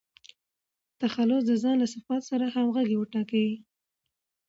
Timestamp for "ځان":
1.61-1.75